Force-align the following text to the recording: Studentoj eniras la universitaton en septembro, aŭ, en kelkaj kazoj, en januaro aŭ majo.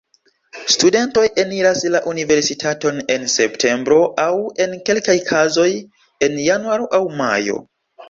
Studentoj 0.75 1.25
eniras 1.43 1.83
la 1.97 2.01
universitaton 2.13 2.99
en 3.17 3.29
septembro, 3.35 4.01
aŭ, 4.27 4.29
en 4.67 4.77
kelkaj 4.91 5.19
kazoj, 5.31 5.71
en 6.31 6.45
januaro 6.51 6.93
aŭ 7.03 7.07
majo. 7.25 7.67